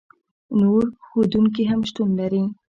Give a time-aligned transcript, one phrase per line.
[0.59, 2.43] نور ښودونکي هم شتون لري.